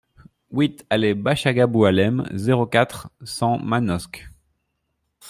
huit 0.49 0.83
allée 0.89 1.13
Bachagha 1.13 1.67
Boualem, 1.67 2.25
zéro 2.33 2.65
quatre, 2.65 3.11
cent 3.23 3.59
Manosque 3.59 4.31